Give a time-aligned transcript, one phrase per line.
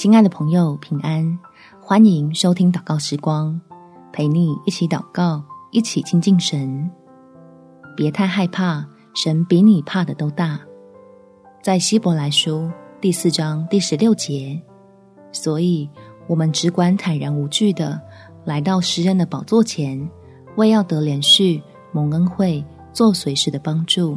[0.00, 1.38] 亲爱的朋友，平安！
[1.78, 3.60] 欢迎收听祷告时光，
[4.14, 6.90] 陪你一起祷告，一起亲近神。
[7.94, 8.82] 别太害怕，
[9.14, 10.58] 神比你怕的都大。
[11.62, 14.58] 在希伯来书第四章第十六节，
[15.32, 15.86] 所以
[16.26, 18.00] 我们只管坦然无惧的
[18.46, 20.10] 来到施恩的宝座前，
[20.56, 21.60] 为要得怜恤、
[21.92, 24.16] 蒙恩惠、做随时的帮助。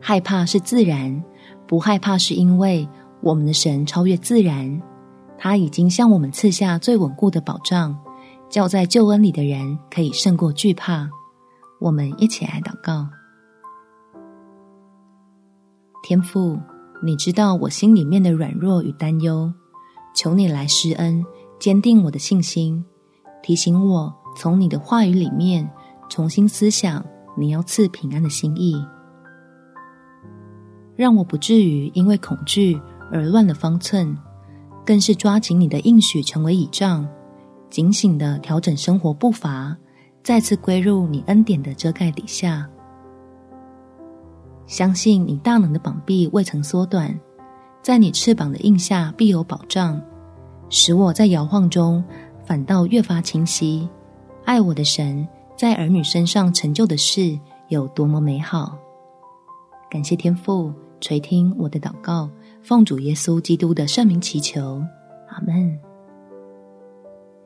[0.00, 1.24] 害怕是自然，
[1.66, 2.88] 不害怕是因为。
[3.24, 4.82] 我们的神超越自然，
[5.38, 7.98] 他已经向我们赐下最稳固的保障，
[8.50, 11.08] 叫在救恩里的人可以胜过惧怕。
[11.80, 13.08] 我们一起来祷告：
[16.02, 16.58] 天父，
[17.02, 19.50] 你知道我心里面的软弱与担忧，
[20.14, 21.24] 求你来施恩，
[21.58, 22.84] 坚定我的信心，
[23.42, 25.66] 提醒我从你的话语里面
[26.10, 27.02] 重新思想
[27.38, 28.76] 你要赐平安的心意，
[30.94, 32.78] 让我不至于因为恐惧。
[33.14, 34.18] 而乱了方寸，
[34.84, 37.06] 更是抓紧你的应许成为倚仗，
[37.70, 39.76] 警醒的调整生活步伐，
[40.24, 42.68] 再次归入你恩典的遮盖底下。
[44.66, 47.16] 相信你大能的膀臂未曾缩短，
[47.82, 50.00] 在你翅膀的印下必有保障，
[50.68, 52.02] 使我在摇晃中
[52.44, 53.88] 反倒越发清晰。
[54.44, 58.76] 爱我的神在儿女身上成就的事有多么美好！
[59.88, 62.28] 感谢天父垂听我的祷告。
[62.64, 64.82] 奉主耶稣基督的圣名祈求，
[65.28, 65.78] 阿门。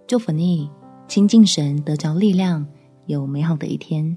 [0.06, 0.70] 祝福你
[1.08, 2.64] 亲近神，得着力量，
[3.06, 4.16] 有美好的一天。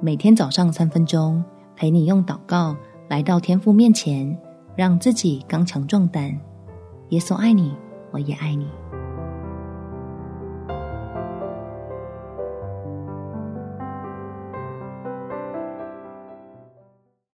[0.00, 1.44] 每天早上三分钟，
[1.76, 2.74] 陪你用祷告
[3.10, 4.34] 来到天父面前，
[4.74, 6.34] 让自己刚强壮胆。
[7.10, 7.76] 耶稣爱你，
[8.10, 8.66] 我也爱你。